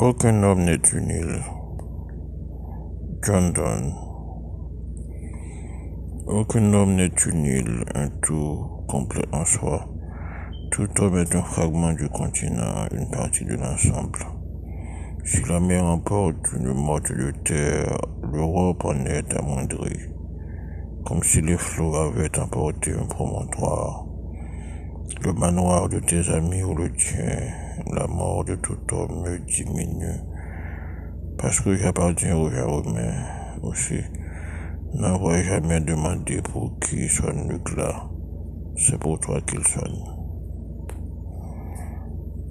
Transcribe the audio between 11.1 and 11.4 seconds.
est